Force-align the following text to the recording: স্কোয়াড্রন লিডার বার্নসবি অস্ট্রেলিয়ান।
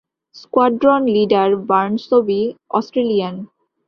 স্কোয়াড্রন 0.35 1.01
লিডার 1.15 1.49
বার্নসবি 1.69 2.41
অস্ট্রেলিয়ান। 2.69 3.35